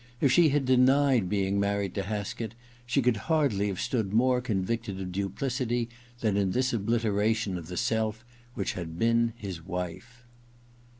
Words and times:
If 0.19 0.31
she 0.31 0.49
had 0.49 0.65
denied 0.65 1.29
being 1.29 1.59
married 1.59 1.93
to 1.93 2.01
Haskett 2.01 2.55
she 2.87 3.03
could 3.03 3.17
hardly 3.29 3.67
have 3.67 3.79
stood 3.79 4.11
more 4.13 4.41
convicted 4.41 4.99
of 4.99 5.07
^ 5.07 5.11
duplicity 5.11 5.89
than 6.21 6.37
in 6.37 6.53
this 6.53 6.73
obliteration 6.73 7.55
of 7.55 7.67
the 7.67 7.77
self 7.77 8.21
^ 8.25 8.25
which 8.55 8.73
had 8.73 8.97
been 8.97 9.33
his 9.37 9.63
wife. 9.63 10.23